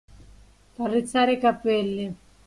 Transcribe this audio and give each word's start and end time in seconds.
Far 0.77 0.89
rizzare 0.89 1.33
i 1.33 1.37
capelli. 1.39 2.15